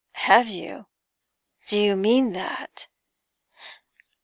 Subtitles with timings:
[0.13, 0.87] 'Have you?
[1.67, 2.87] Do you mean that?'